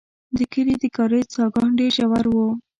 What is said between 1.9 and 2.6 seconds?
ژور وو.